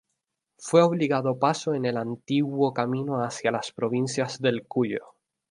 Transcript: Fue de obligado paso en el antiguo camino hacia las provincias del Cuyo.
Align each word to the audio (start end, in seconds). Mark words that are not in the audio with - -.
Fue 0.57 0.79
de 0.81 0.87
obligado 0.87 1.37
paso 1.37 1.75
en 1.75 1.85
el 1.85 1.95
antiguo 1.95 2.73
camino 2.73 3.23
hacia 3.23 3.51
las 3.51 3.71
provincias 3.71 4.39
del 4.41 4.65
Cuyo. 4.65 4.97